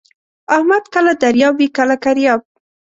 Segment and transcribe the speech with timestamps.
[0.55, 2.41] احمد کله دریاب وي کله کریاب.